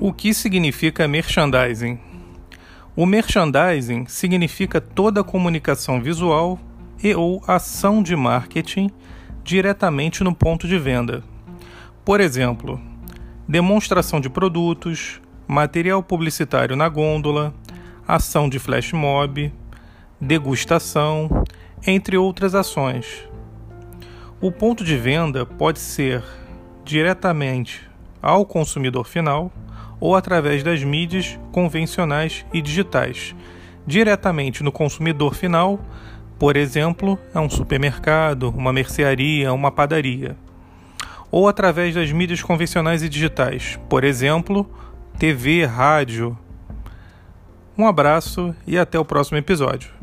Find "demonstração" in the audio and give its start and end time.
13.48-14.20